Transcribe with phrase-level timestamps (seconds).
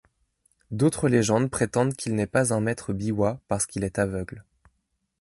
[0.71, 4.43] D'autres légendes prétendent qu'il n'est pas un maître biwa parce qu'il est aveugle.